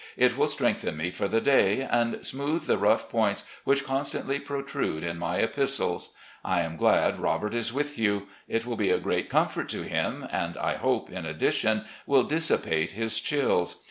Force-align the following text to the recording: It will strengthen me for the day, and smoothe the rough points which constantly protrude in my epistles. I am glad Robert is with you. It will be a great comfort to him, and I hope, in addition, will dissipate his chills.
It 0.17 0.35
will 0.35 0.47
strengthen 0.47 0.97
me 0.97 1.11
for 1.11 1.27
the 1.27 1.39
day, 1.39 1.81
and 1.87 2.25
smoothe 2.25 2.65
the 2.65 2.79
rough 2.79 3.07
points 3.07 3.43
which 3.65 3.83
constantly 3.85 4.39
protrude 4.39 5.03
in 5.03 5.19
my 5.19 5.37
epistles. 5.37 6.15
I 6.43 6.61
am 6.61 6.75
glad 6.75 7.19
Robert 7.19 7.53
is 7.53 7.71
with 7.71 7.99
you. 7.99 8.25
It 8.47 8.65
will 8.65 8.77
be 8.77 8.89
a 8.89 8.97
great 8.97 9.29
comfort 9.29 9.69
to 9.69 9.83
him, 9.83 10.27
and 10.31 10.57
I 10.57 10.73
hope, 10.77 11.11
in 11.11 11.27
addition, 11.27 11.85
will 12.07 12.23
dissipate 12.23 12.93
his 12.93 13.19
chills. 13.19 13.75